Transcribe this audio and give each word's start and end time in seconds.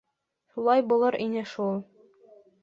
—Шулай 0.53 0.81
булыр 0.93 1.17
ине 1.27 1.45
шул... 1.53 1.79